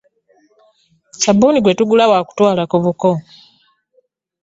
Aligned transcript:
Ssabuuni 1.13 1.59
gwe 1.61 1.77
tugula 1.77 2.05
wa 2.11 2.19
kutwala 2.27 2.63
ku 2.71 2.77
buko. 2.83 3.09